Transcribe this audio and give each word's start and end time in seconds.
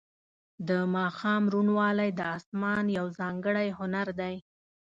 د 0.67 0.69
ماښام 0.95 1.43
روڼوالی 1.53 2.09
د 2.15 2.21
اسمان 2.37 2.83
یو 2.97 3.05
ځانګړی 3.19 3.67
هنر 3.79 4.07
دی. 4.19 4.35